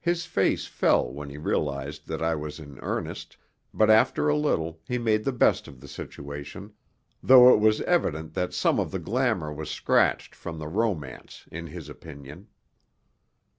His 0.00 0.24
face 0.24 0.64
fell 0.64 1.12
when 1.12 1.28
he 1.28 1.36
realized 1.36 2.06
that 2.08 2.22
I 2.22 2.34
was 2.34 2.58
in 2.58 2.78
earnest, 2.80 3.36
but 3.74 3.90
after 3.90 4.26
a 4.26 4.34
little 4.34 4.80
he 4.88 4.96
made 4.96 5.22
the 5.22 5.34
best 5.34 5.68
of 5.68 5.80
the 5.82 5.86
situation, 5.86 6.72
though 7.22 7.52
it 7.52 7.60
was 7.60 7.82
evident 7.82 8.32
that 8.32 8.54
some 8.54 8.80
of 8.80 8.90
the 8.90 8.98
glamour 8.98 9.52
was 9.52 9.68
scratched 9.68 10.34
from 10.34 10.58
the 10.58 10.68
romance 10.68 11.44
in 11.52 11.66
his 11.66 11.90
opinion. 11.90 12.48